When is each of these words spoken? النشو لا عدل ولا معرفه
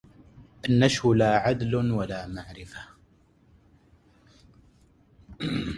النشو 0.69 1.13
لا 1.13 1.37
عدل 1.37 1.75
ولا 1.91 2.27
معرفه 2.27 2.87